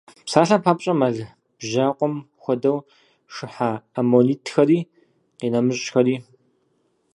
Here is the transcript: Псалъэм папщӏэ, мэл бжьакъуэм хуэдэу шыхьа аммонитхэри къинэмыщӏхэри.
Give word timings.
Псалъэм 0.25 0.61
папщӏэ, 0.65 0.93
мэл 0.99 1.17
бжьакъуэм 1.57 2.13
хуэдэу 2.41 2.77
шыхьа 3.33 3.69
аммонитхэри 3.99 4.79
къинэмыщӏхэри. 5.37 6.15